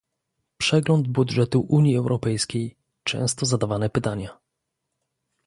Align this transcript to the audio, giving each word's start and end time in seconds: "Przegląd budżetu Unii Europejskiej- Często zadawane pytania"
"Przegląd 0.57 1.07
budżetu 1.07 1.65
Unii 1.69 1.95
Europejskiej- 1.97 2.75
Często 3.09 3.45
zadawane 3.45 3.89
pytania" 3.89 4.37